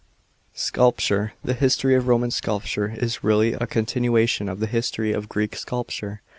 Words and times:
SCULPTURE.— 0.55 1.33
The 1.43 1.53
history 1.53 1.93
of 1.93 2.07
"Roman 2.07 2.31
sculpture" 2.31 2.95
is 2.97 3.23
really 3.23 3.53
a 3.53 3.67
continuation 3.67 4.49
of 4.49 4.59
the 4.59 4.65
history 4.65 5.13
of 5.13 5.29
Greek 5.29 5.55
sculpture. 5.55 6.21